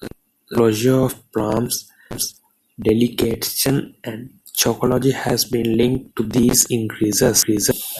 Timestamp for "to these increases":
6.14-7.44